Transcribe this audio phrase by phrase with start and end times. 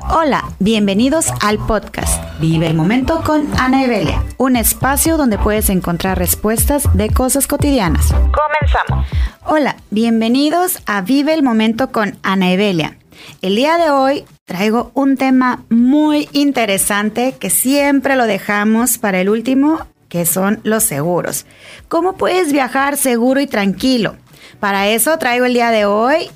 [0.00, 6.16] Hola, bienvenidos al podcast Vive el Momento con Ana Evelia, un espacio donde puedes encontrar
[6.16, 8.06] respuestas de cosas cotidianas.
[8.12, 9.08] Comenzamos.
[9.44, 12.96] Hola, bienvenidos a Vive el Momento con Ana Evelia.
[13.42, 19.28] El día de hoy traigo un tema muy interesante que siempre lo dejamos para el
[19.28, 21.44] último, que son los seguros.
[21.88, 24.14] ¿Cómo puedes viajar seguro y tranquilo?
[24.60, 26.30] Para eso traigo el día de hoy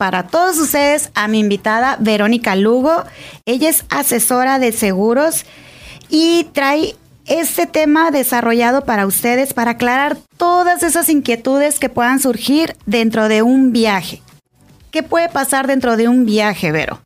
[0.00, 3.04] para todos ustedes a mi invitada Verónica Lugo.
[3.44, 5.44] Ella es asesora de seguros
[6.08, 6.96] y trae
[7.26, 13.42] este tema desarrollado para ustedes para aclarar todas esas inquietudes que puedan surgir dentro de
[13.42, 14.22] un viaje.
[14.90, 17.02] ¿Qué puede pasar dentro de un viaje, Vero?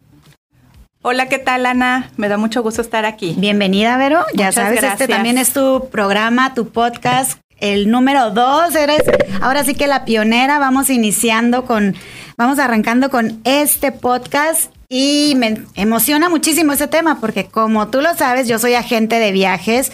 [1.02, 2.12] Hola, ¿qué tal, Ana?
[2.16, 3.34] Me da mucho gusto estar aquí.
[3.36, 4.24] Bienvenida, Vero.
[4.34, 8.74] ya sabes, este también es tu programa, tu podcast el número dos.
[8.74, 9.02] Eres
[9.40, 10.58] ahora sí que la pionera.
[10.58, 11.94] Vamos iniciando con,
[12.36, 14.72] vamos arrancando con este podcast.
[14.88, 19.32] Y me emociona muchísimo ese tema porque como tú lo sabes, yo soy agente de
[19.32, 19.90] viajes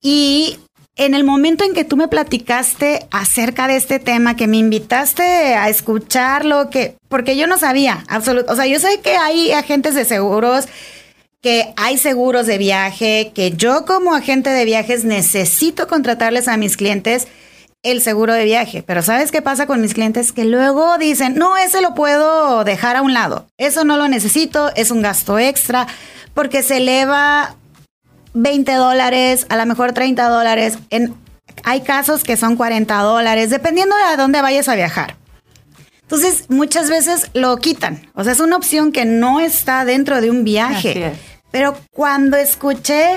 [0.00, 0.58] y
[0.96, 5.22] en el momento en que tú me platicaste acerca de este tema, que me invitaste
[5.54, 9.94] a escucharlo, que porque yo no sabía, absoluto, o sea, yo sé que hay agentes
[9.94, 10.66] de seguros
[11.46, 16.76] que hay seguros de viaje, que yo como agente de viajes necesito contratarles a mis
[16.76, 17.28] clientes
[17.84, 18.82] el seguro de viaje.
[18.82, 20.32] Pero ¿sabes qué pasa con mis clientes?
[20.32, 23.46] Que luego dicen, no, ese lo puedo dejar a un lado.
[23.58, 25.86] Eso no lo necesito, es un gasto extra,
[26.34, 27.54] porque se eleva
[28.34, 30.78] 20 dólares, a lo mejor 30 dólares.
[30.90, 31.14] En,
[31.62, 35.14] hay casos que son 40 dólares, dependiendo de a dónde vayas a viajar.
[36.02, 38.10] Entonces, muchas veces lo quitan.
[38.14, 41.14] O sea, es una opción que no está dentro de un viaje.
[41.50, 43.16] Pero cuando escuché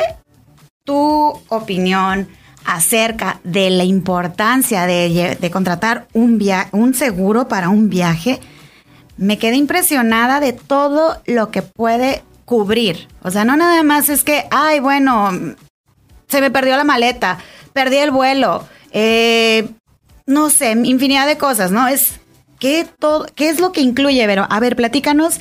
[0.83, 2.27] tu opinión
[2.65, 6.39] acerca de la importancia de, contratar un,
[6.71, 8.39] un seguro para un viaje,
[9.17, 13.07] me quedé impresionada de todo lo que puede cubrir.
[13.21, 15.29] O sea, no nada más es que, ay, bueno,
[16.27, 17.39] se me perdió la maleta,
[17.73, 19.69] perdí el vuelo, eh,
[20.25, 21.87] no sé, infinidad de cosas, ¿no?
[21.87, 22.19] Es
[22.59, 24.45] ¿Qué, todo, ¿Qué es lo que incluye, Vero?
[24.49, 25.39] A ver, platícanos.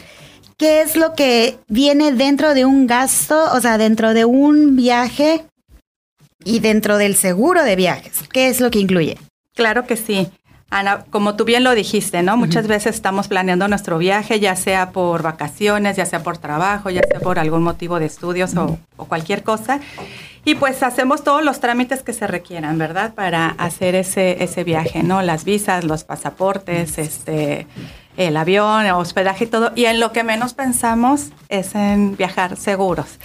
[0.58, 5.44] ¿Qué es lo que viene dentro de un gasto, o sea, dentro de un viaje
[6.44, 8.24] y dentro del seguro de viajes?
[8.32, 9.16] ¿Qué es lo que incluye?
[9.54, 10.28] Claro que sí.
[10.68, 12.36] Ana, como tú bien lo dijiste, ¿no?
[12.36, 17.02] Muchas veces estamos planeando nuestro viaje, ya sea por vacaciones, ya sea por trabajo, ya
[17.08, 19.78] sea por algún motivo de estudios o, o, cualquier cosa.
[20.44, 23.14] Y pues hacemos todos los trámites que se requieran, ¿verdad?
[23.14, 25.22] Para hacer ese, ese viaje, ¿no?
[25.22, 27.68] Las visas, los pasaportes, este,
[28.18, 29.70] el avión, el hospedaje y todo.
[29.76, 33.18] Y en lo que menos pensamos es en viajar seguros.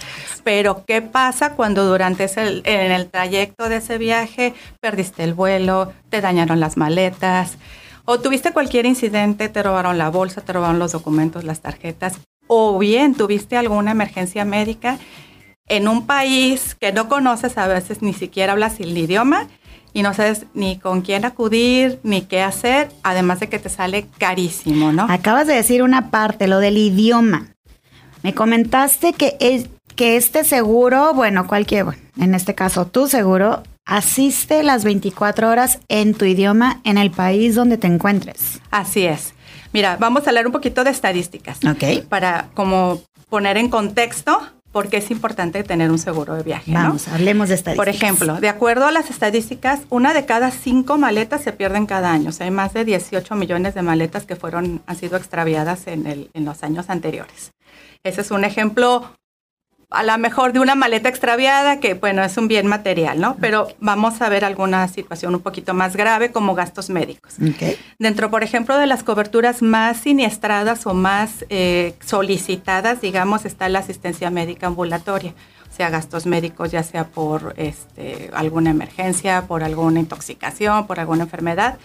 [0.44, 5.92] Pero, ¿qué pasa cuando durante ese, en el trayecto de ese viaje perdiste el vuelo,
[6.10, 7.58] te dañaron las maletas?
[8.04, 12.78] O tuviste cualquier incidente, te robaron la bolsa, te robaron los documentos, las tarjetas, o
[12.78, 14.98] bien tuviste alguna emergencia médica
[15.66, 19.48] en un país que no conoces, a veces ni siquiera hablas el idioma
[19.94, 24.06] y no sabes ni con quién acudir, ni qué hacer, además de que te sale
[24.18, 25.06] carísimo, ¿no?
[25.08, 27.46] Acabas de decir una parte, lo del idioma.
[28.22, 31.86] Me comentaste que, es, que este seguro, bueno, cualquier,
[32.18, 37.54] en este caso tu seguro, asiste las 24 horas en tu idioma en el país
[37.54, 38.60] donde te encuentres.
[38.72, 39.32] Así es.
[39.72, 41.58] Mira, vamos a hablar un poquito de estadísticas.
[41.64, 42.04] Ok.
[42.08, 44.40] Para como poner en contexto
[44.74, 46.72] porque es importante tener un seguro de viaje.
[46.72, 47.76] Vamos, hablemos de estadísticas.
[47.76, 52.10] Por ejemplo, de acuerdo a las estadísticas, una de cada cinco maletas se pierden cada
[52.10, 52.30] año.
[52.30, 56.08] O sea, hay más de 18 millones de maletas que fueron, han sido extraviadas en,
[56.08, 57.52] el, en los años anteriores.
[58.02, 59.14] Ese es un ejemplo
[59.90, 63.36] a lo mejor de una maleta extraviada, que bueno, es un bien material, ¿no?
[63.40, 67.34] Pero vamos a ver alguna situación un poquito más grave como gastos médicos.
[67.98, 73.80] Dentro, por ejemplo, de las coberturas más siniestradas o más eh, solicitadas, digamos, está la
[73.80, 75.34] asistencia médica ambulatoria,
[75.70, 81.24] o sea, gastos médicos, ya sea por este, alguna emergencia, por alguna intoxicación, por alguna
[81.24, 81.78] enfermedad.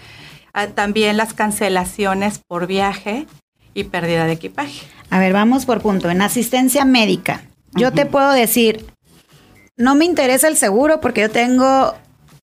[0.54, 3.28] Ah, también las cancelaciones por viaje
[3.74, 4.82] y pérdida de equipaje.
[5.10, 6.10] A ver, vamos por punto.
[6.10, 7.44] En asistencia médica,
[7.74, 8.86] yo te puedo decir,
[9.78, 11.96] no me interesa el seguro porque yo tengo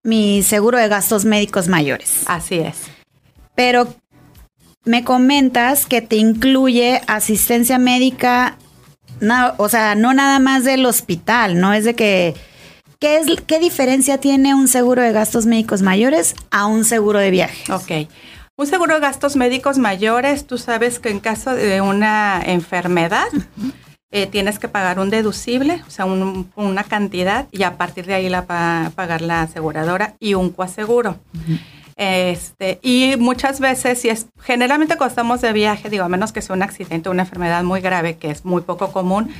[0.02, 2.22] mi seguro de gastos médicos mayores.
[2.26, 2.76] Así es.
[3.54, 3.94] Pero
[4.84, 8.58] me comentas que te incluye asistencia médica,
[9.20, 12.34] no, o sea, no nada más del hospital, no es de que...
[12.98, 17.30] ¿qué, es, ¿Qué diferencia tiene un seguro de gastos médicos mayores a un seguro de
[17.30, 17.72] viaje?
[17.72, 18.08] Ok.
[18.56, 23.26] Un seguro de gastos médicos mayores, tú sabes que en caso de una enfermedad,
[24.14, 28.28] eh, tienes que pagar un deducible, o sea, una cantidad, y a partir de ahí
[28.28, 31.18] la va a pagar la aseguradora y un coaseguro.
[31.96, 36.42] Este, y muchas veces, si es, generalmente cuando estamos de viaje, digo, a menos que
[36.42, 39.34] sea un accidente o una enfermedad muy grave, que es muy poco común,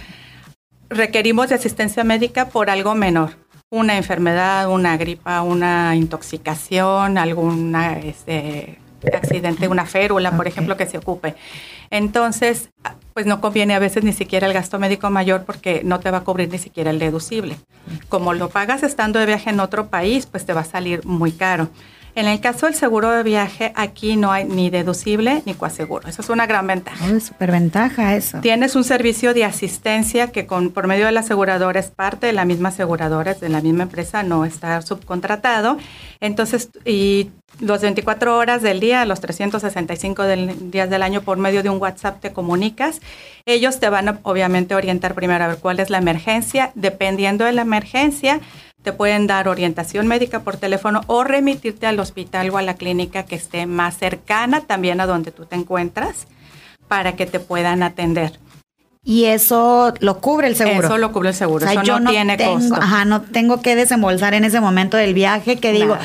[0.88, 3.36] requerimos de asistencia médica por algo menor.
[3.70, 8.80] Una enfermedad, una gripa, una intoxicación, alguna este,
[9.12, 11.34] accidente, una férula, por ejemplo, que se ocupe.
[11.90, 12.70] Entonces,
[13.12, 16.18] pues no conviene a veces ni siquiera el gasto médico mayor porque no te va
[16.18, 17.56] a cubrir ni siquiera el deducible.
[18.08, 21.32] Como lo pagas estando de viaje en otro país, pues te va a salir muy
[21.32, 21.68] caro.
[22.16, 26.08] En el caso del seguro de viaje, aquí no hay ni deducible ni coaseguro.
[26.08, 27.04] Eso es una gran ventaja.
[27.12, 28.40] Oh, súper ventaja eso.
[28.40, 32.32] Tienes un servicio de asistencia que con, por medio de la aseguradora es parte de
[32.32, 35.76] la misma aseguradora, es de la misma empresa, no está subcontratado.
[36.20, 37.30] Entonces, y
[37.60, 42.20] los 24 horas del día, los 365 días del año por medio de un WhatsApp
[42.20, 43.00] te comunicas.
[43.44, 46.72] Ellos te van a obviamente orientar primero a ver cuál es la emergencia.
[46.74, 48.40] Dependiendo de la emergencia,
[48.84, 53.24] te pueden dar orientación médica por teléfono o remitirte al hospital o a la clínica
[53.24, 56.26] que esté más cercana también a donde tú te encuentras
[56.86, 58.38] para que te puedan atender.
[59.06, 60.86] Y eso lo cubre el seguro.
[60.86, 61.66] Eso lo cubre el seguro.
[61.66, 62.74] eso yo no, tiene costo.
[62.74, 65.98] Ajá, no tengo que desembolsar en ese momento del viaje que digo,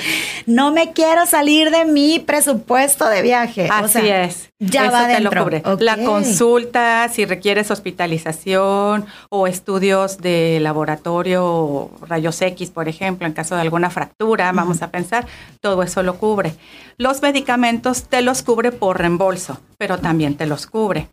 [0.45, 3.69] no me quiero salir de mi presupuesto de viaje.
[3.71, 4.49] Así es.
[4.59, 5.63] Ya va te lo cubre.
[5.79, 13.55] La consulta, si requieres hospitalización o estudios de laboratorio, rayos X, por ejemplo, en caso
[13.55, 15.25] de alguna fractura, vamos a pensar,
[15.61, 16.53] todo eso lo cubre.
[16.97, 21.07] Los medicamentos te los cubre por reembolso, pero también te los cubre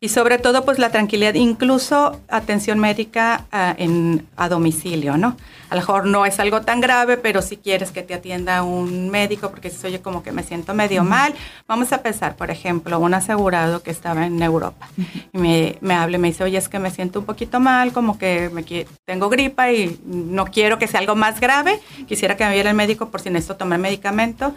[0.00, 5.36] y sobre todo pues la tranquilidad, incluso atención médica a, ah, en, a domicilio, ¿no?
[5.68, 9.10] A lo mejor no es algo tan grave, pero si quieres que te atienda un
[9.10, 11.34] médico porque si oye como que me siento medio mal,
[11.68, 14.88] vamos a pensar, por ejemplo, un asegurado que estaba en Europa
[15.32, 17.92] y me, me habla y me dice, oye, es que me siento un poquito mal,
[17.92, 18.64] como que me,
[19.04, 22.76] tengo gripa y no quiero que sea algo más grave, quisiera que me viera el
[22.76, 24.54] médico por si necesito tomar medicamento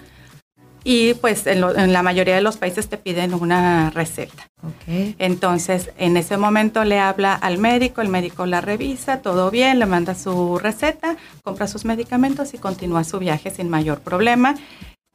[0.84, 1.62] y pues en,
[1.94, 4.50] la mayoría de los países te piden una receta.
[4.88, 9.86] Entonces, en ese momento le habla al médico, el médico la revisa, todo bien, le
[9.86, 14.56] manda su receta, compra sus medicamentos y continúa su viaje sin mayor problema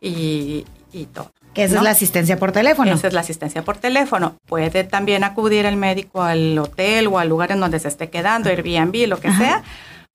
[0.01, 0.65] y,
[1.13, 1.31] todo.
[1.55, 2.93] Que esa es la asistencia por teléfono.
[2.93, 4.37] Esa es la asistencia por teléfono.
[4.47, 8.49] Puede también acudir el médico al hotel o al lugar en donde se esté quedando,
[8.49, 9.63] Airbnb, lo que sea,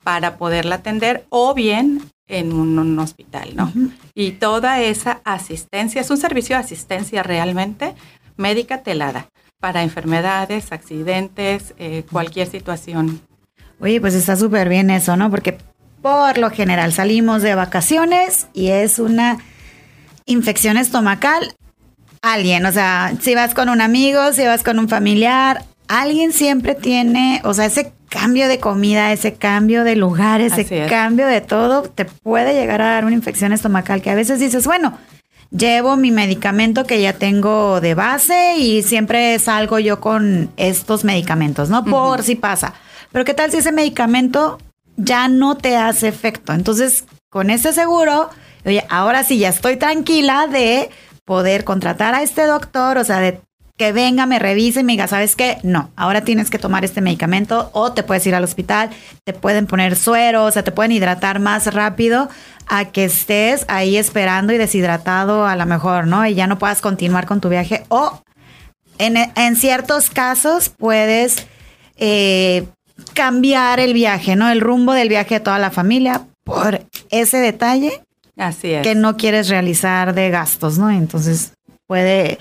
[0.04, 3.72] para poderla atender o bien en un, hospital, ¿no?
[4.16, 7.96] Y toda esa asistencia, es un servicio de asistencia realmente
[8.38, 9.28] médica telada
[9.60, 13.22] para enfermedades, accidentes, eh, cualquier situación.
[13.80, 15.30] Oye, pues está súper bien eso, ¿no?
[15.30, 15.58] Porque
[16.02, 19.38] por lo general salimos de vacaciones y es una
[20.26, 21.56] infección estomacal.
[22.22, 26.76] Alguien, o sea, si vas con un amigo, si vas con un familiar, alguien siempre
[26.76, 31.82] tiene, o sea, ese cambio de comida, ese cambio de lugar, ese cambio de todo,
[31.82, 35.00] te puede llegar a dar una infección estomacal que a veces dices, bueno,
[35.50, 41.70] llevo mi medicamento que ya tengo de base y siempre salgo yo con estos medicamentos,
[41.70, 41.84] ¿no?
[41.84, 42.76] Por si pasa.
[43.12, 44.60] Pero ¿qué tal si ese medicamento
[44.96, 46.54] ya no te hace efecto?
[46.54, 48.30] Entonces, con ese seguro,
[48.64, 50.92] oye, ahora sí ya estoy tranquila de
[51.26, 53.40] poder contratar a este doctor, o sea, de
[53.84, 55.58] que venga, me revise y me diga, ¿sabes qué?
[55.62, 58.92] No, ahora tienes que tomar este medicamento o te puedes ir al hospital,
[59.26, 62.30] te pueden poner suero, o sea, te pueden hidratar más rápido
[62.68, 66.26] a que estés ahí esperando y deshidratado a lo mejor, ¿no?
[66.26, 67.84] Y ya no puedas continuar con tu viaje.
[67.90, 68.24] O
[69.00, 71.46] en, ciertos casos puedes
[71.98, 72.66] eh,
[73.14, 74.50] cambiar el viaje, ¿no?
[74.50, 78.02] El rumbo del viaje de toda la familia por ese detalle.
[78.38, 78.82] Así es.
[78.82, 80.90] Que no quieres realizar de gastos, ¿no?
[80.90, 81.52] Entonces
[81.86, 82.40] puede,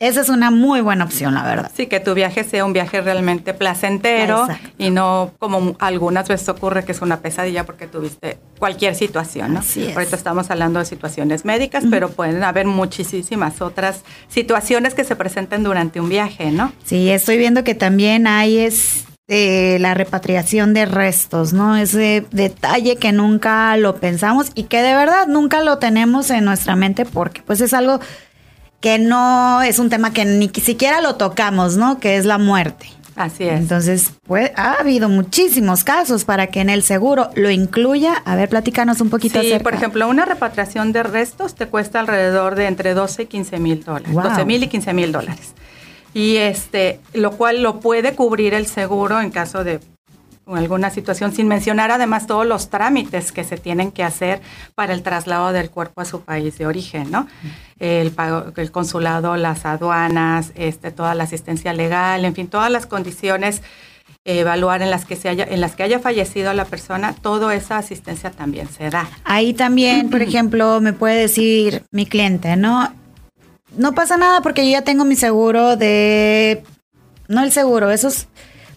[0.00, 1.70] esa es una muy buena opción, la verdad.
[1.74, 6.84] Sí, que tu viaje sea un viaje realmente placentero y no como algunas veces ocurre
[6.84, 9.60] que es una pesadilla porque tuviste cualquier situación, ¿no?
[9.94, 15.62] Ahorita estamos hablando de situaciones médicas, pero pueden haber muchísimas otras situaciones que se presenten
[15.62, 16.72] durante un viaje, ¿no?
[16.84, 21.76] Sí, estoy viendo que también hay es este, la repatriación de restos, ¿no?
[21.76, 26.74] Ese detalle que nunca lo pensamos y que de verdad nunca lo tenemos en nuestra
[26.74, 28.00] mente porque pues es algo
[28.80, 32.00] que no es un tema que ni siquiera lo tocamos, ¿no?
[32.00, 32.88] Que es la muerte.
[33.16, 33.60] Así es.
[33.60, 38.14] Entonces, pues, ha habido muchísimos casos para que en el seguro lo incluya.
[38.24, 39.42] A ver, platícanos un poquito.
[39.42, 43.58] Sí, por ejemplo, una repatriación de restos te cuesta alrededor de entre 12 y 15
[43.58, 44.14] mil dólares.
[44.14, 45.52] 12 mil y 15 mil dólares.
[46.14, 49.80] Y este, lo cual lo puede cubrir el seguro en caso de
[50.56, 54.40] alguna situación, sin mencionar además todos los trámites que se tienen que hacer
[54.74, 57.26] para el traslado del cuerpo a su país de origen, ¿no?
[57.78, 58.12] El,
[58.56, 63.62] el consulado, las aduanas, este, toda la asistencia legal, en fin, todas las condiciones
[64.24, 67.78] evaluar en las que se haya, en las que haya fallecido la persona, toda esa
[67.78, 69.08] asistencia también se da.
[69.24, 72.92] Ahí también, por ejemplo, me puede decir mi cliente, ¿no?
[73.76, 76.62] No pasa nada porque yo ya tengo mi seguro de,
[77.28, 78.26] no el seguro, esos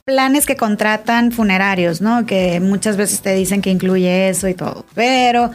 [0.05, 2.25] planes que contratan funerarios, ¿no?
[2.25, 5.51] Que muchas veces te dicen que incluye eso y todo, pero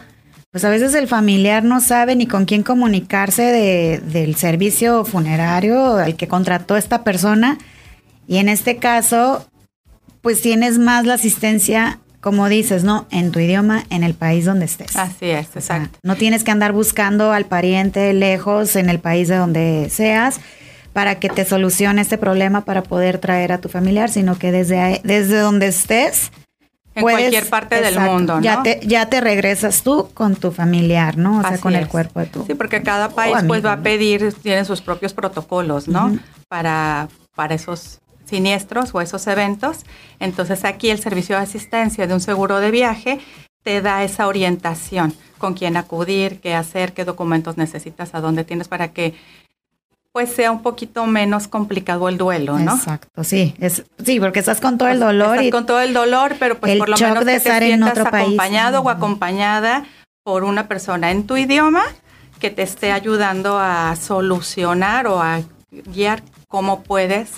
[0.51, 5.97] pues a veces el familiar no sabe ni con quién comunicarse de, del servicio funerario
[5.97, 7.59] al que contrató esta persona.
[8.27, 9.47] Y en este caso,
[10.23, 13.07] pues tienes más la asistencia, como dices, ¿no?
[13.11, 14.97] En tu idioma, en el país donde estés.
[14.97, 15.99] Así es, exacto.
[16.03, 20.41] no tienes que andar buscando al pariente lejos en el país de donde seas
[20.99, 25.01] para que te solucione este problema para poder traer a tu familiar, sino que desde,
[25.05, 26.33] desde donde estés,
[26.97, 28.43] en cualquier parte del mundo, ¿no?
[28.43, 31.39] Ya te, ya te regresas tú con tu familiar, ¿no?
[31.39, 32.45] O sea, con el cuerpo de tu.
[32.47, 36.19] Sí, porque cada país pues va a pedir, tiene sus propios protocolos, ¿no?
[36.49, 39.87] Para, para esos siniestros o esos eventos.
[40.19, 43.21] Entonces aquí el servicio de asistencia de un seguro de viaje
[43.63, 48.67] te da esa orientación con quién acudir, qué hacer, qué documentos necesitas, a dónde tienes
[48.67, 49.15] para que
[50.13, 52.75] pues sea un poquito menos complicado el duelo, ¿no?
[52.75, 55.37] Exacto, sí, es, sí, porque estás con todo el pues, dolor.
[55.37, 58.91] Estás con todo el dolor, pero pues por lo menos que te sientas acompañado o
[58.91, 59.85] acompañada
[60.25, 61.83] por una persona en tu idioma
[62.39, 67.31] que te esté ayudando a solucionar o a guiar cómo puedes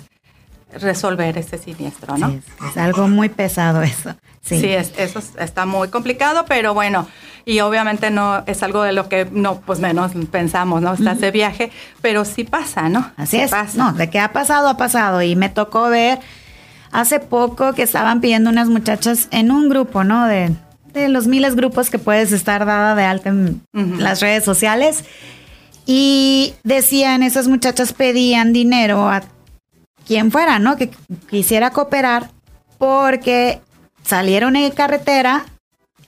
[0.75, 2.41] resolver ese siniestro, ¿no?
[2.69, 4.15] es, algo muy pesado eso.
[4.43, 7.07] Sí, eso está muy complicado, pero bueno,
[7.45, 10.95] y obviamente no es algo de lo que no, pues menos pensamos, ¿no?
[10.95, 13.11] Estás de viaje, pero sí pasa, ¿no?
[13.17, 13.53] Así es.
[13.75, 15.23] No, de que ha pasado, ha pasado.
[15.23, 16.21] Y me tocó ver
[16.93, 20.27] hace poco que estaban pidiendo unas muchachas en un grupo, ¿no?
[20.27, 20.55] De,
[20.93, 25.05] de los miles grupos que puedes estar dada de alta en las redes sociales.
[25.87, 29.23] Y decían, esas muchachas pedían dinero a
[30.11, 30.77] quien fuera, ¿no?
[30.77, 30.91] Que
[31.31, 32.33] quisiera cooperar
[32.79, 33.61] porque
[34.03, 35.45] salieron en carretera,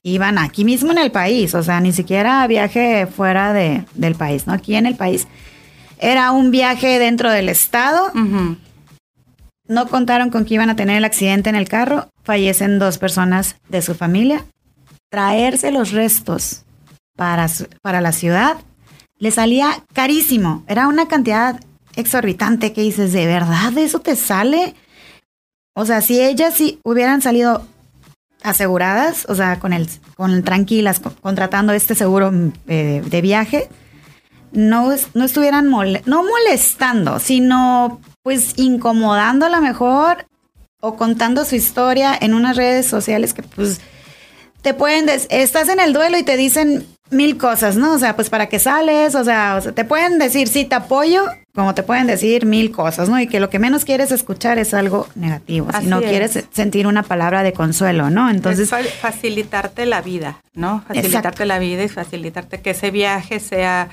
[0.03, 4.49] iban aquí mismo en el país, o sea, ni siquiera viaje fuera de, del país,
[4.49, 4.55] ¿no?
[4.55, 5.29] Aquí en el país.
[6.01, 8.11] Era un viaje dentro del estado.
[9.69, 12.09] No contaron con que iban a tener el accidente en el carro.
[12.25, 14.45] Fallecen dos personas de su familia.
[15.13, 16.65] Traerse los restos
[17.17, 17.47] para,
[17.83, 18.57] para la ciudad
[19.21, 20.65] le salía carísimo.
[20.67, 21.61] Era una cantidad
[21.97, 24.75] exorbitante que dices, ¿de verdad eso te sale?
[25.75, 27.67] O sea, si ellas sí hubieran salido
[28.43, 33.69] aseguradas, o sea, con el, con tranquilas, contratando este seguro mm, eh, de viaje,
[34.53, 40.27] no, no estuvieran no molestando, sino pues incomodando a lo mejor
[40.81, 43.81] o contando su historia en unas redes sociales que pues
[44.61, 47.95] te pueden, estás en el duelo y te dicen mil cosas, ¿no?
[47.95, 51.75] O sea, pues para qué sales, o sea, te pueden decir sí te apoyo, como
[51.75, 53.21] te pueden decir mil cosas, ¿no?
[53.21, 57.03] Y que lo que menos quieres escuchar es algo negativo, si no quieres sentir una
[57.03, 58.31] palabra de consuelo, ¿no?
[58.31, 60.83] Entonces facilitarte la vida, ¿no?
[60.87, 63.89] Facilitarte la vida y facilitarte que ese viaje sea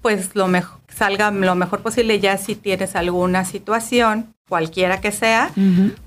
[0.00, 5.50] pues lo mejor salga lo mejor posible ya si tienes alguna situación cualquiera que sea,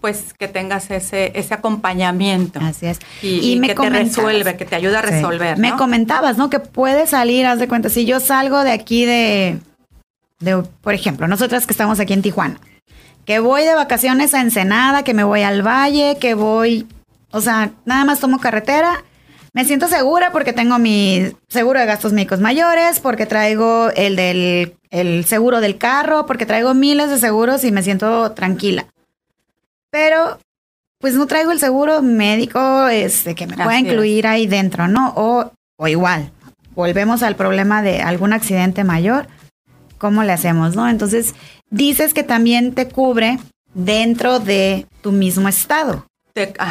[0.01, 2.59] pues que tengas ese, ese acompañamiento.
[2.61, 2.99] Así es.
[3.21, 5.57] Y, que te resuelve, que te ayuda a resolver.
[5.57, 6.49] Me comentabas, ¿no?
[6.49, 9.59] Que puedes salir, haz de cuenta, si yo salgo de aquí de,
[10.39, 12.59] de, por ejemplo, nosotras que estamos aquí en Tijuana,
[13.25, 16.87] que voy de vacaciones a Ensenada, que me voy al valle, que voy,
[17.31, 19.03] o sea, nada más tomo carretera
[19.57, 24.76] me siento segura porque tengo mi seguro de gastos médicos mayores, porque traigo el del
[24.89, 28.85] el seguro del carro, porque traigo miles de seguros y me siento tranquila.
[29.89, 30.39] Pero
[30.99, 35.13] pues no traigo el seguro médico este, que me pueda incluir ahí dentro, ¿no?
[35.15, 36.31] O, o igual,
[36.73, 39.27] volvemos al problema de algún accidente mayor,
[39.97, 40.89] ¿cómo le hacemos, no?
[40.89, 41.35] Entonces,
[41.69, 43.37] dices que también te cubre
[43.73, 46.07] dentro de tu mismo estado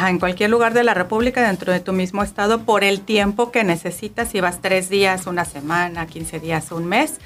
[0.07, 3.63] en cualquier lugar de la República, dentro de tu mismo estado, por el tiempo que
[3.63, 7.19] necesitas, si vas tres días, una semana, 15 días, un mes,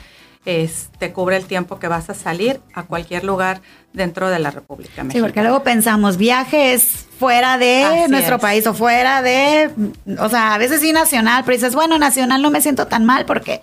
[0.43, 3.61] te cubre el tiempo que vas a salir a cualquier lugar
[3.93, 5.13] dentro de la República Mexicana.
[5.13, 9.69] Sí, porque luego pensamos, viajes fuera de nuestro país o fuera de,
[10.17, 13.25] o sea, a veces sí nacional, pero dices, bueno, nacional no me siento tan mal
[13.25, 13.61] porque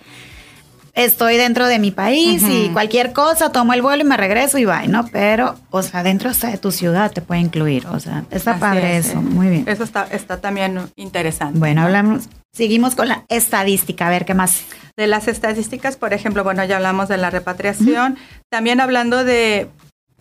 [0.95, 4.65] estoy dentro de mi país y cualquier cosa, tomo el vuelo y me regreso y
[4.65, 5.07] va, ¿no?
[5.09, 8.97] Pero, o sea, dentro hasta de tu ciudad te puede incluir, o sea, está padre
[8.97, 9.65] eso, muy bien.
[9.67, 11.59] Eso está, está también interesante.
[11.59, 14.65] Bueno, hablamos, seguimos con la estadística, a ver qué más.
[14.97, 18.17] De las estadísticas, por ejemplo, bueno, ya hablamos de la repatriación,
[18.49, 19.69] también hablando de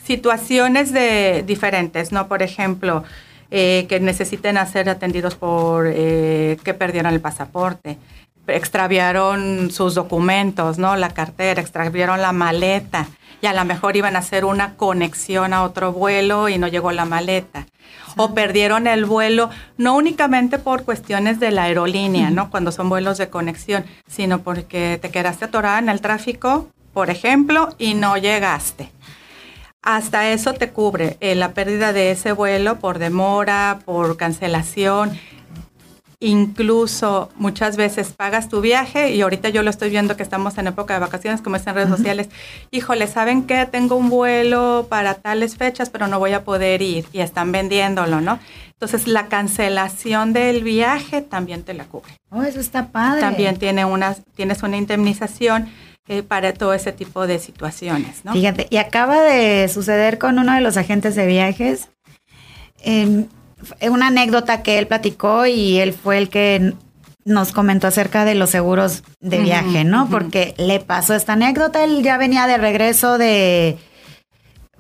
[0.04, 2.28] situaciones de diferentes, ¿no?
[2.28, 3.04] Por ejemplo,
[3.50, 7.98] eh, que necesiten ser atendidos por eh, que perdieron el pasaporte,
[8.48, 10.96] extraviaron sus documentos, ¿no?
[10.96, 13.08] La cartera, extraviaron la maleta
[13.42, 16.92] y a lo mejor iban a hacer una conexión a otro vuelo y no llegó
[16.92, 17.68] la maleta.
[18.16, 22.50] O perdieron el vuelo, no únicamente por cuestiones de la aerolínea, ¿no?
[22.50, 27.70] Cuando son vuelos de conexión, sino porque te quedaste atorada en el tráfico, por ejemplo,
[27.78, 28.92] y no llegaste.
[29.84, 35.12] Hasta eso te cubre eh, la pérdida de ese vuelo por demora, por cancelación
[36.20, 40.66] Incluso muchas veces pagas tu viaje y ahorita yo lo estoy viendo que estamos en
[40.66, 42.30] época de vacaciones, como es en redes sociales.
[42.72, 43.68] Híjole, ¿saben qué?
[43.68, 48.20] Tengo un vuelo para tales fechas, pero no voy a poder ir y están vendiéndolo,
[48.20, 48.40] ¿no?
[48.72, 52.14] Entonces la cancelación del viaje también te la cubre.
[52.32, 53.22] Oh, eso está padre.
[53.22, 55.70] También tiene una, tienes una indemnización
[56.08, 58.34] eh, para todo ese tipo de situaciones, ¿no?
[58.34, 61.90] Fíjate, y acaba de suceder con uno de los agentes de viajes
[63.82, 66.74] una anécdota que él platicó y él fue el que
[67.26, 70.10] nos comentó acerca de los seguros de viaje, ¿no?
[70.10, 73.78] Porque le pasó esta anécdota, él ya venía de regreso de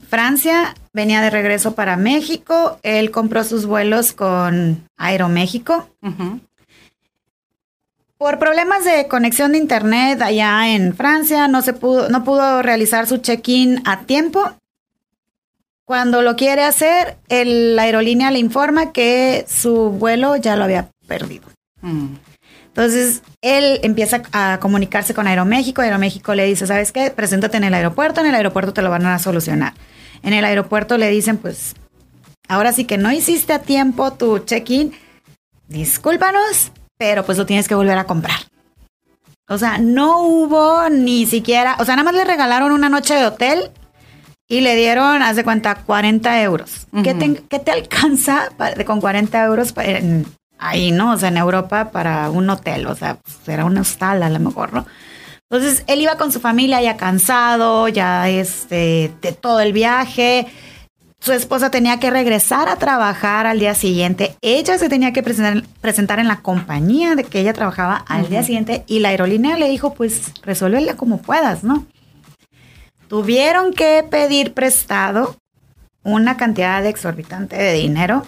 [0.07, 5.89] Francia, venía de regreso para México, él compró sus vuelos con Aeroméxico.
[8.17, 13.07] Por problemas de conexión de internet allá en Francia, no se pudo, no pudo realizar
[13.07, 14.53] su check-in a tiempo
[15.87, 20.89] cuando lo quiere hacer, el, la aerolínea le informa que su vuelo ya lo había
[21.07, 21.47] perdido.
[21.81, 22.15] Mm.
[22.67, 25.81] Entonces, él empieza a comunicarse con Aeroméxico.
[25.81, 27.09] Aeroméxico le dice, ¿sabes qué?
[27.09, 28.19] Preséntate en el aeropuerto.
[28.19, 29.75] En el aeropuerto te lo van a solucionar.
[30.23, 31.73] En el aeropuerto le dicen, pues,
[32.49, 34.91] ahora sí que no hiciste a tiempo tu check-in.
[35.69, 38.39] Discúlpanos, pero pues lo tienes que volver a comprar.
[39.47, 43.25] O sea, no hubo ni siquiera, o sea, nada más le regalaron una noche de
[43.25, 43.71] hotel
[44.47, 46.87] y le dieron, haz de cuenta, 40 euros.
[47.03, 48.49] ¿Qué, te, alcanza
[48.85, 49.73] con 40 euros
[50.57, 51.13] ahí, no?
[51.13, 54.73] O sea, en Europa para un hotel, o sea, era un hostal a lo mejor,
[54.73, 54.85] ¿no?
[55.49, 60.47] Entonces, él iba con su familia ya cansado, ya este, de todo el viaje.
[61.19, 64.35] Su esposa tenía que regresar a trabajar al día siguiente.
[64.41, 68.43] Ella se tenía que presentar, presentar en la compañía de que ella trabajaba al día
[68.43, 71.85] siguiente y la aerolínea le dijo, pues resuélvela como puedas, ¿no?
[73.07, 75.35] Tuvieron que pedir prestado
[76.03, 78.25] una cantidad exorbitante de dinero.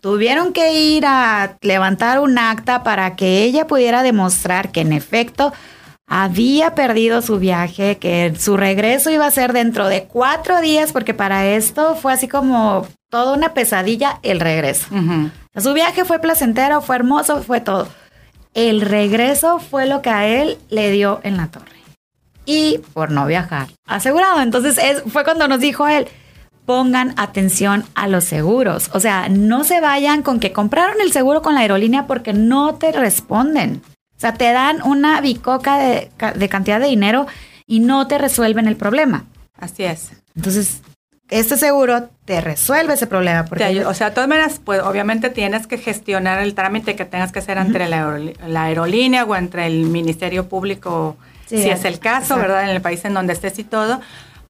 [0.00, 5.52] Tuvieron que ir a levantar un acta para que ella pudiera demostrar que en efecto
[6.06, 11.12] había perdido su viaje, que su regreso iba a ser dentro de cuatro días, porque
[11.12, 14.86] para esto fue así como toda una pesadilla el regreso.
[15.56, 17.86] Su viaje fue placentero, fue hermoso, fue todo.
[18.54, 21.79] El regreso fue lo que a él le dio en la torre
[22.44, 24.40] y por no viajar asegurado.
[24.40, 26.08] Entonces es, fue cuando nos dijo él,
[26.66, 28.90] pongan atención a los seguros.
[28.92, 32.74] O sea, no se vayan con que compraron el seguro con la aerolínea porque no
[32.74, 33.82] te responden.
[34.16, 36.10] O sea, te dan una bicoca de,
[36.48, 37.26] cantidad de dinero
[37.66, 39.24] y no te resuelven el problema.
[39.58, 40.10] Así es.
[40.36, 40.82] Entonces,
[41.30, 43.46] este seguro te resuelve ese problema.
[43.46, 47.32] Porque o sea, de todas maneras, pues obviamente tienes que gestionar el trámite que tengas
[47.32, 51.16] que hacer entre la, aerolínea o entre el Ministerio Público
[51.56, 52.64] si es el caso, ¿verdad?
[52.64, 54.00] En el país en donde estés y todo,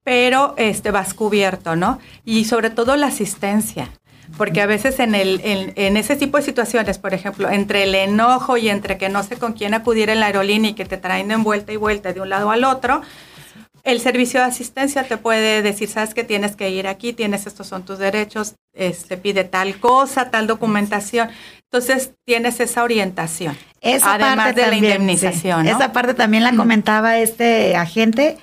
[0.05, 1.99] pero este vas cubierto, ¿no?
[2.25, 3.91] Y sobre todo la asistencia.
[4.37, 8.57] Porque a veces en, el, en, ese tipo de situaciones, por ejemplo, entre el enojo
[8.57, 11.29] y entre que no sé con quién acudir en la aerolínea y que te traen
[11.29, 13.03] de vuelta y vuelta de un lado al otro,
[13.83, 17.67] el servicio de asistencia te puede decir, sabes que tienes que ir aquí, tienes estos
[17.67, 21.31] son tus derechos, te este, pide tal cosa, tal documentación.
[21.73, 23.57] Entonces tienes esa orientación.
[23.81, 25.69] Esa además de la indemnización.
[25.69, 28.39] Esa parte también la comentaba este agente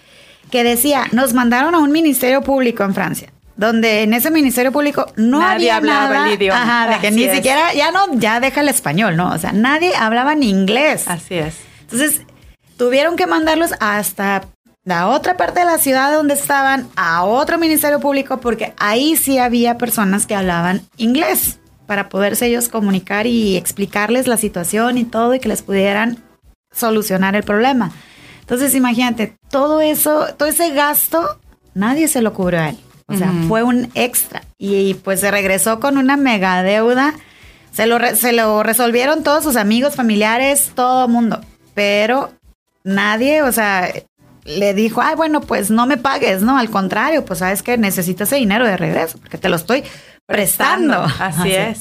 [0.49, 5.11] que decía, nos mandaron a un ministerio público en Francia donde en ese ministerio público
[5.15, 6.61] no nadie había hablaba el idioma.
[6.61, 9.31] Ajá, de que ni siquiera, ya no, ya deja el español, ¿no?
[9.31, 11.07] O sea, nadie hablaba ni inglés.
[11.07, 11.55] Así es.
[11.81, 12.21] Entonces,
[12.77, 14.43] tuvieron que mandarlos hasta
[14.83, 19.39] la otra parte de la ciudad donde estaban, a otro ministerio público, porque ahí sí
[19.39, 25.33] había personas que hablaban inglés para poderse ellos comunicar y explicarles la situación y todo
[25.33, 26.21] y que les pudieran
[26.71, 27.91] solucionar el problema.
[28.41, 31.39] Entonces, imagínate, todo eso, todo ese gasto,
[31.73, 32.77] nadie se lo cubrió a él.
[33.07, 34.43] O sea, fue un extra.
[34.57, 37.13] Y, pues se regresó con una mega deuda.
[37.71, 41.39] Se lo, se lo resolvieron todos sus amigos, familiares, todo mundo.
[41.73, 42.33] Pero
[42.83, 43.93] nadie, o sea,
[44.43, 46.57] le dijo, ay, bueno, pues no me pagues, ¿no?
[46.57, 49.83] Al contrario, pues sabes que necesito ese dinero de regreso, porque te lo estoy
[50.27, 51.03] prestando.
[51.19, 51.79] Así es.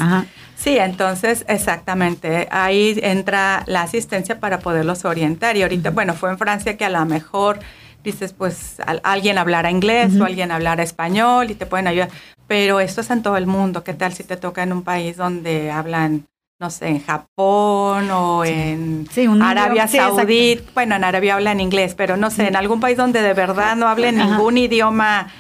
[0.57, 2.49] Sí, entonces exactamente.
[2.51, 5.57] Ahí entra la asistencia para poderlos orientar.
[5.57, 7.59] Y ahorita, bueno, fue en Francia que a lo mejor
[8.03, 12.09] dices, pues alguien hablara inglés o alguien hablara español y te pueden ayudar.
[12.47, 13.85] Pero esto es en todo el mundo.
[13.85, 16.27] ¿Qué tal si te toca en un país donde hablan
[16.59, 19.07] no sé, en Japón o en
[19.43, 20.65] Arabia Saudita.
[20.73, 23.89] bueno, en Arabia hablan inglés, pero no sé, en algún país donde de verdad no
[23.89, 25.31] hablen ningún idioma.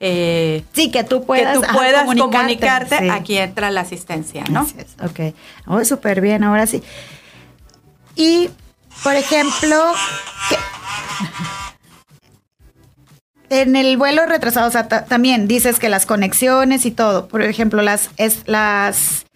[0.00, 4.66] Eh, sí, que tú puedas, que tú puedas comunicarte, aquí entra la asistencia, ¿no?
[5.02, 5.34] ok,
[5.66, 6.82] oh, súper bien, ahora sí.
[8.14, 8.50] Y,
[9.02, 9.76] por ejemplo,
[13.50, 17.82] en el vuelo retrasado, o sea, también dices que las conexiones y todo, por ejemplo,
[17.82, 19.26] las, es, las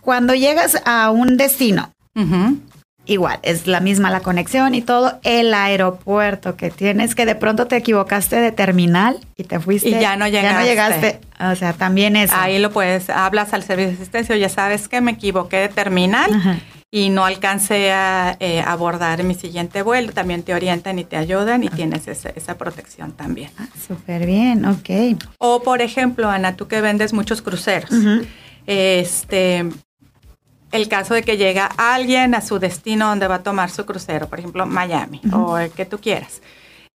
[0.00, 1.92] cuando llegas a un destino,
[3.10, 7.66] igual, es la misma la conexión y todo, el aeropuerto que tienes, que de pronto
[7.66, 9.88] te equivocaste de terminal y te fuiste.
[9.88, 10.48] Y ya no llegaste.
[10.48, 11.20] Ya no llegaste.
[11.40, 12.30] O sea, también es.
[12.32, 16.30] Ahí lo puedes, hablas al servicio de asistencia, ya sabes que me equivoqué de terminal.
[16.92, 21.62] Y no alcancé a eh, abordar mi siguiente vuelo, también te orientan y te ayudan
[21.62, 23.50] y tienes esa, protección también.
[23.58, 25.16] Ah, Súper bien, ok.
[25.38, 27.90] O por ejemplo, Ana, tú que vendes muchos cruceros,
[28.66, 29.66] este,
[30.72, 34.28] el caso de que llega alguien a su destino donde va a tomar su crucero,
[34.28, 36.40] por ejemplo, Miami o el que tú quieras.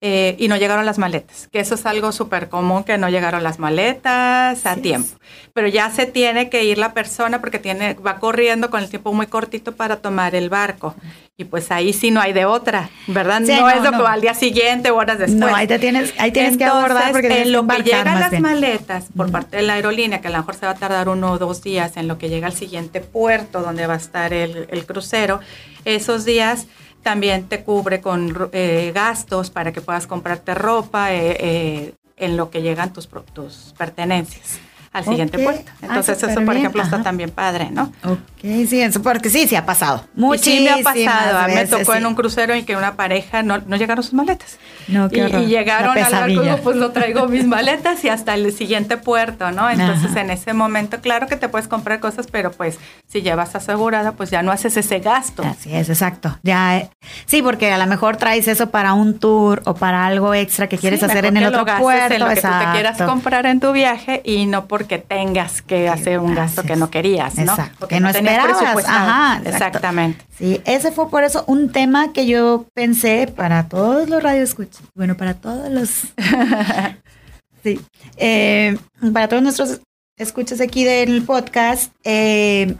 [0.07, 3.41] Eh, y no llegaron las maletas, que eso es algo súper común, que no llegaron
[3.41, 5.17] las maletas a tiempo.
[5.51, 9.13] Pero ya se tiene que ir la persona porque tiene, va corriendo con el tiempo
[9.13, 10.93] muy cortito para tomar el barco.
[11.37, 13.39] Y pues ahí sí no hay de otra, ¿verdad?
[13.39, 15.39] no, es lo que va al día siguiente o horas después.
[15.39, 19.05] No, ahí te tienes, ahí tienes que abordar porque en lo que llegan las maletas
[19.17, 21.39] por parte de la aerolínea, que a lo mejor se va a tardar uno o
[21.39, 24.85] dos días en lo que llega al siguiente puerto donde va a estar el, el
[24.85, 25.39] crucero,
[25.83, 26.67] esos días
[27.05, 32.49] también te cubre con eh, gastos para que puedas comprarte ropa eh, eh, en lo
[32.49, 34.59] que llegan tus, tus pertenencias
[34.95, 35.69] al siguiente puerto.
[35.81, 37.91] Ah, Entonces eso, por ejemplo, está también padre, ¿no?
[38.03, 40.05] Ok, sí, eso porque sí, sí ha pasado.
[40.15, 41.53] Muchísimas sí me ha pasado.
[41.53, 44.57] me tocó en un crucero en que una pareja no, no llegaron sus maletas.
[44.87, 48.53] No, qué y, y, llegaron al barco, pues no traigo mis maletas y hasta el
[48.53, 49.69] siguiente puerto, ¿no?
[49.69, 54.13] Entonces en ese momento, claro que te puedes comprar cosas, pero pues si llevas asegurada,
[54.13, 55.43] pues ya no haces ese gasto.
[55.43, 56.39] Así es, exacto.
[56.43, 56.89] Ya, eh,
[57.25, 60.77] sí, porque a lo mejor traes eso para un tour o para algo extra que
[60.77, 62.13] quieres hacer en el otro puerto.
[62.13, 65.61] En lo que tú te quieras comprar en tu viaje y no por que tengas
[65.61, 67.43] que hacer un gasto que no querías, ¿no?
[67.43, 68.85] Exacto, que no, esperabas.
[68.87, 70.25] Ajá, exactamente.
[70.37, 75.15] Sí, ese fue por eso un tema que yo pensé para todos los radioescuchas, bueno,
[75.15, 75.89] para todos los...
[77.63, 77.81] sí,
[78.17, 78.77] eh,
[79.13, 79.81] para todos nuestros
[80.17, 82.75] escuchas aquí del podcast, eh,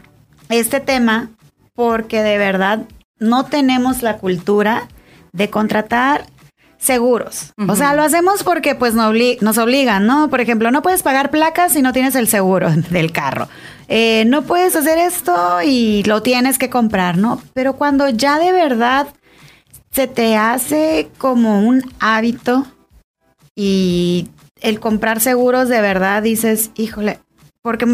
[0.48, 1.30] este tema,
[1.74, 2.84] porque de verdad
[3.18, 4.88] no tenemos la cultura
[5.32, 6.26] de contratar
[6.86, 7.52] seguros.
[7.68, 10.30] O sea, lo hacemos porque pues nos obligan, ¿no?
[10.30, 13.48] Por ejemplo, no puedes pagar placas si no tienes el seguro del carro.
[13.88, 17.42] Eh, no puedes hacer esto y lo tienes que comprar, ¿no?
[17.52, 19.08] Pero cuando ya de verdad
[19.90, 22.66] se te hace como un hábito
[23.54, 24.28] y
[24.60, 27.20] el comprar seguros de verdad dices, híjole,
[27.62, 27.86] porque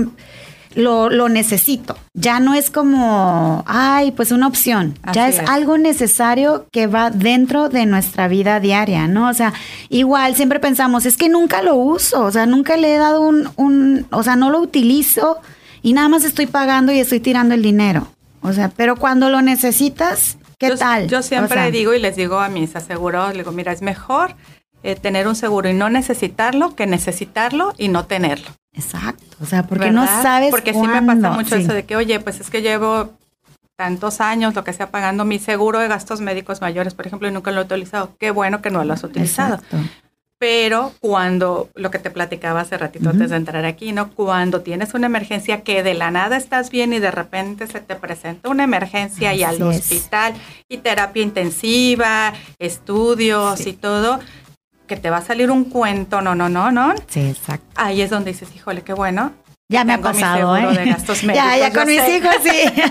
[0.74, 1.96] lo, lo, necesito.
[2.14, 4.98] Ya no es como, ay, pues una opción.
[5.12, 9.28] ya es, algo necesario que va dentro de nuestra vida diaria, ¿no?
[9.28, 9.52] O sea,
[9.88, 13.48] igual siempre pensamos, es que nunca lo uso, o sea, nunca le he dado un,
[13.56, 15.38] un o sea, no lo utilizo
[15.82, 18.08] y nada más estoy pagando y estoy tirando el dinero.
[18.42, 21.08] O sea, pero cuando lo necesitas, ¿qué tal?
[21.08, 24.34] Yo siempre digo y les digo a mis asegurados, digo, mira, es mejor
[24.82, 28.50] eh, tener un seguro y no necesitarlo que necesitarlo y no tenerlo.
[28.74, 32.20] Exacto, o sea, porque no sabes Porque sí me pasa mucho eso de que, oye,
[32.20, 33.10] pues es que llevo
[33.76, 37.32] tantos años, lo que sea, pagando mi seguro de gastos médicos mayores, por ejemplo, y
[37.32, 38.14] nunca lo he utilizado.
[38.18, 39.58] Qué bueno que no lo has utilizado.
[40.38, 44.10] Pero cuando, lo que te platicaba hace ratito antes de entrar aquí, ¿no?
[44.10, 47.94] Cuando tienes una emergencia que de la nada estás bien y de repente se te
[47.94, 50.34] presenta una emergencia y al hospital
[50.68, 54.18] y terapia intensiva, estudios y todo,
[54.92, 56.92] que te va a salir un cuento, no, no, no, no.
[57.08, 57.64] Sí, exacto.
[57.76, 59.32] Ahí es donde dices, híjole, qué bueno.
[59.70, 60.66] Ya me ha pasado, ¿eh?
[60.76, 62.82] De gastos médicos, ya, ya con mis hijos, sí.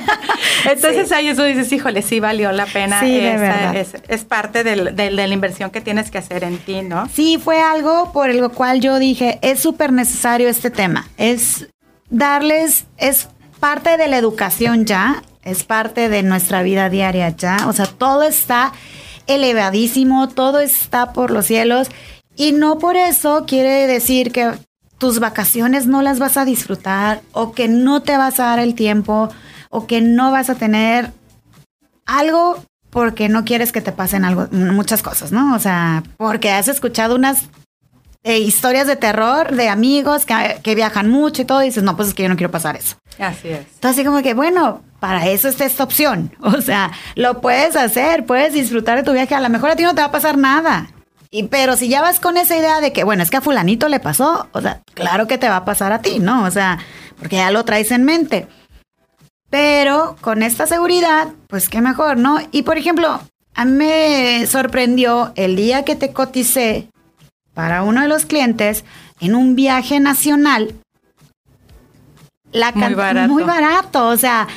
[0.71, 3.01] Entonces ahí es donde dices, híjole, sí valió la pena.
[3.01, 3.75] Sí, de verdad.
[4.07, 7.07] Es, parte de la inversión que tienes que hacer en ti, ¿no?
[7.13, 11.07] Sí, fue algo por el cual yo dije, es súper necesario este tema.
[11.17, 11.67] Es
[12.09, 17.67] darles, es parte de la educación ya, es parte de nuestra vida diaria ya.
[17.67, 18.73] O sea, todo está
[19.35, 21.89] elevadísimo, todo está por los cielos
[22.35, 24.51] y no por eso quiere decir que
[24.97, 28.75] tus vacaciones no las vas a disfrutar o que no te vas a dar el
[28.75, 29.29] tiempo
[29.69, 31.11] o que no vas a tener
[32.05, 35.55] algo porque no quieres que te pasen algo, muchas cosas, ¿no?
[35.55, 37.47] O sea, porque has escuchado unas
[38.23, 41.95] eh, historias de terror de amigos que, que, viajan mucho y todo, y dices, no,
[41.95, 42.97] pues es que yo no quiero pasar eso.
[43.17, 43.59] Así es.
[43.59, 46.31] Entonces, así como que, bueno, para eso está esta opción.
[46.41, 49.33] O sea, lo puedes hacer, puedes disfrutar de tu viaje.
[49.35, 50.89] A lo mejor a ti no te va a pasar nada.
[51.31, 53.87] Y, pero si ya vas con esa idea de que, bueno, es que a fulanito
[53.87, 56.43] le pasó, o sea, claro que te va a pasar a ti, ¿no?
[56.43, 56.79] O sea,
[57.17, 58.47] porque ya lo traes en mente.
[59.49, 62.37] Pero con esta seguridad, pues qué mejor, ¿no?
[62.51, 63.21] Y por ejemplo,
[63.55, 66.89] a mí me sorprendió el día que te coticé
[67.53, 68.83] para uno de los clientes
[69.19, 70.75] en un viaje nacional.
[72.51, 73.31] La muy barato.
[73.31, 74.47] Muy barato, o sea,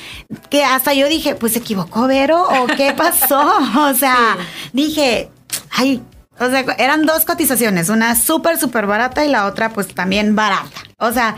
[0.51, 4.37] que hasta yo dije, pues se equivocó Vero o qué pasó, o sea,
[4.73, 5.31] dije,
[5.71, 6.03] ay,
[6.41, 10.83] o sea, eran dos cotizaciones, una súper, súper barata y la otra pues también barata.
[10.99, 11.37] O sea,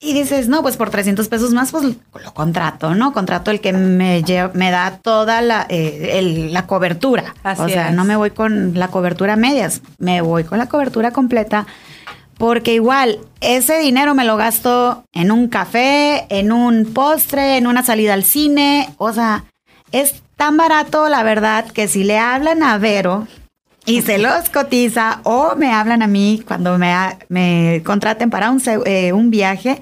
[0.00, 1.84] y dices, no, pues por 300 pesos más, pues
[2.24, 3.12] lo contrato, ¿no?
[3.12, 4.22] Contrato el que me,
[4.54, 7.34] me da toda la, eh, la cobertura.
[7.44, 11.66] o sea, no me voy con la cobertura medias, me voy con la cobertura completa.
[12.38, 17.82] Porque igual, ese dinero me lo gasto en un café, en un postre, en una
[17.82, 18.94] salida al cine.
[18.96, 19.46] O sea,
[19.90, 23.26] es tan barato, la verdad, que si le hablan a Vero,
[23.88, 26.94] y se los cotiza o me hablan a mí cuando me,
[27.28, 29.80] me contraten para un, eh, un viaje.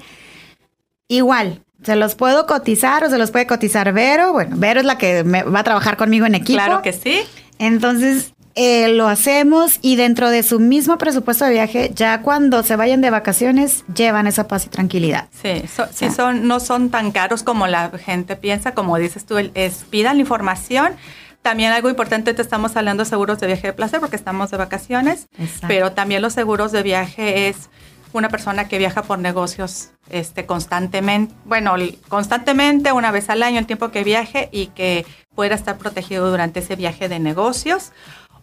[1.09, 4.31] Igual, se los puedo cotizar o se los puede cotizar Vero.
[4.31, 6.57] Bueno, Vero es la que me va a trabajar conmigo en equipo.
[6.57, 7.21] Claro que sí.
[7.59, 12.75] Entonces, eh, lo hacemos y dentro de su mismo presupuesto de viaje, ya cuando se
[12.75, 15.27] vayan de vacaciones, llevan esa paz y tranquilidad.
[15.43, 19.85] Sí, sí son, no son tan caros como la gente piensa, como dices tú, es,
[19.89, 20.93] pidan la información
[21.41, 24.57] también algo importante, te estamos hablando de seguros de viaje de placer porque estamos de
[24.57, 25.27] vacaciones,
[25.67, 27.69] pero también los seguros de viaje es
[28.13, 31.75] una persona que viaja por negocios este, constantemente, bueno,
[32.07, 36.59] constantemente, una vez al año, el tiempo que viaje y que pueda estar protegido durante
[36.59, 37.91] ese viaje de negocios.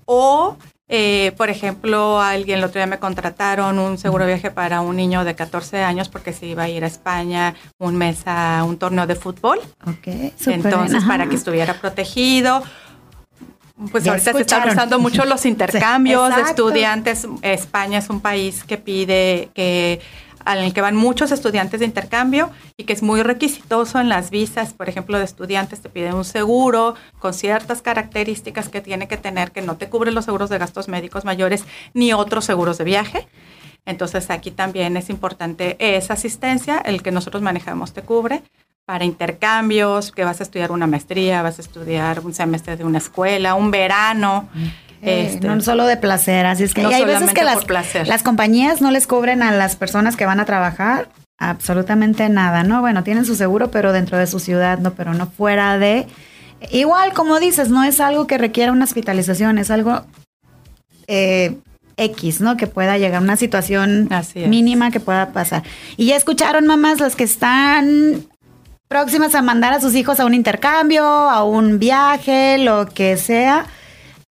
[0.06, 0.56] O,
[0.88, 4.96] eh, por ejemplo, alguien el otro día me contrataron un seguro de viaje para un
[4.96, 8.76] niño de 14 años porque se iba a ir a España un mes a un
[8.76, 9.58] torneo de fútbol.
[9.86, 12.62] Ok, Entonces, para que estuviera protegido
[13.90, 16.34] pues ahorita se están usando mucho los intercambios.
[16.34, 17.26] de estudiantes.
[17.42, 20.00] España es un país que pide que
[20.44, 24.74] al que van muchos estudiantes de intercambio y que es muy requisitoso en las visas,
[24.74, 29.52] por ejemplo, de estudiantes te piden un seguro con ciertas características que tiene que tener
[29.52, 33.26] que no te cubre los seguros de gastos médicos mayores ni otros seguros de viaje.
[33.86, 38.42] Entonces aquí también es importante esa asistencia, el que nosotros manejamos te cubre
[38.86, 42.98] para intercambios, que vas a estudiar una maestría, vas a estudiar un semestre de una
[42.98, 44.48] escuela, un verano.
[45.00, 47.66] Este, no solo de placer, así es que hay veces que las,
[48.06, 52.80] las compañías no les cubren a las personas que van a trabajar absolutamente nada, ¿no?
[52.80, 56.06] Bueno, tienen su seguro, pero dentro de su ciudad, no, pero no fuera de...
[56.70, 60.06] Igual, como dices, no es algo que requiera una hospitalización, es algo
[61.06, 61.58] eh,
[61.98, 62.56] X, ¿no?
[62.56, 64.08] Que pueda llegar a una situación
[64.46, 65.64] mínima que pueda pasar.
[65.98, 68.24] Y ya escucharon, mamás, los que están
[68.88, 73.66] próximas a mandar a sus hijos a un intercambio, a un viaje, lo que sea,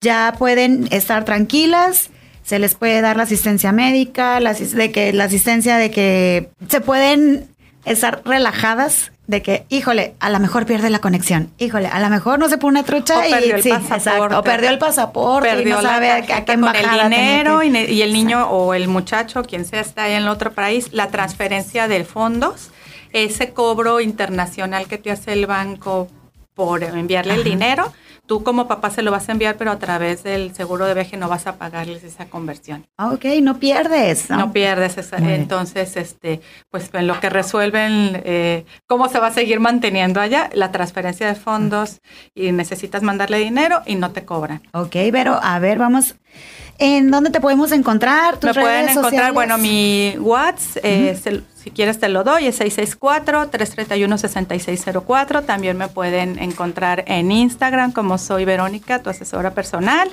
[0.01, 2.09] ya pueden estar tranquilas.
[2.43, 6.81] Se les puede dar la asistencia médica, la, de que, la asistencia de que se
[6.81, 7.47] pueden
[7.85, 12.39] estar relajadas de que, híjole, a lo mejor pierde la conexión, híjole, a lo mejor
[12.39, 14.35] no se pone una trucha o y perdió el pasaporte.
[14.35, 18.49] o perdió el pasaporte, perdió y no sabe a qué el dinero y, el niño
[18.49, 22.71] o el muchacho, quien sea, está ahí en el otro país, la transferencia de fondos
[23.13, 26.07] ese cobro internacional que te hace el banco
[26.53, 27.91] por enviarle el dinero,
[28.25, 31.17] tú como papá se lo vas a enviar, pero a través del seguro de viaje
[31.17, 32.85] no vas a pagarles esa conversión.
[32.97, 34.29] Ah, ok, no pierdes.
[34.29, 35.17] No, pierdes esa.
[35.17, 40.49] Entonces, este, pues en lo que resuelven eh, cómo se va a seguir manteniendo allá,
[40.53, 42.01] la transferencia de fondos
[42.35, 44.61] y necesitas mandarle dinero y no te cobran.
[44.73, 46.15] Ok, pero a ver, vamos.
[46.79, 48.37] ¿En dónde te podemos encontrar?
[48.37, 55.45] ¿Tus Me pueden encontrar, bueno, mi WhatsApp el si quieres te lo doy, es 664-331-6604.
[55.45, 60.11] También me pueden encontrar en Instagram como soy Verónica, tu asesora personal.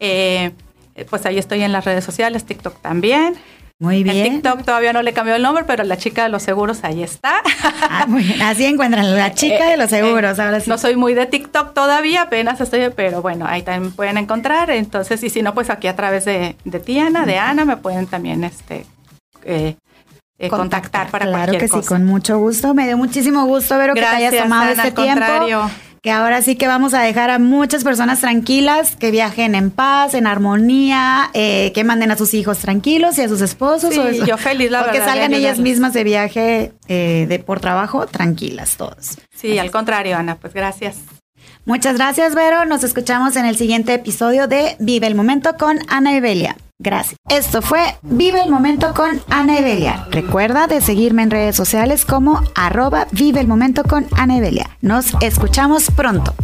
[0.00, 0.52] Eh,
[1.10, 3.34] pues ahí estoy en las redes sociales, TikTok también.
[3.80, 4.16] Muy bien.
[4.16, 7.02] En TikTok todavía no le cambió el nombre, pero la chica de los seguros ahí
[7.02, 7.42] está.
[7.90, 8.06] Ah,
[8.42, 10.38] Así encuentran la chica de los eh, seguros.
[10.38, 10.68] Ahora sí.
[10.68, 14.70] No soy muy de TikTok todavía, apenas estoy, pero bueno, ahí también pueden encontrar.
[14.70, 18.06] Entonces, y si no, pues aquí a través de, de Tiana, de Ana, me pueden
[18.06, 18.84] también este,
[19.44, 19.76] eh,
[20.38, 22.74] eh, contactar para claro que sí, con mucho gusto.
[22.74, 25.70] Me dio muchísimo gusto, ver que te hayas tomado este tiempo.
[26.02, 30.14] Que ahora sí que vamos a dejar a muchas personas tranquilas, que viajen en paz,
[30.14, 33.96] en armonía, eh, que manden a sus hijos tranquilos y a sus esposos.
[33.96, 38.06] o yo feliz, la o que salgan ellas mismas de viaje eh, de, por trabajo
[38.06, 39.18] tranquilas todos.
[39.34, 40.96] Sí, al contrario, Ana, pues gracias.
[41.64, 42.64] Muchas gracias, Vero.
[42.64, 46.56] Nos escuchamos en el siguiente episodio de Vive el Momento con Ana Evelia.
[46.80, 47.16] Gracias.
[47.28, 50.06] Esto fue Vive el Momento con Ana Evelia.
[50.10, 54.76] Recuerda de seguirme en redes sociales como arroba Vive el Momento con Ana Evelia.
[54.80, 56.34] Nos escuchamos pronto.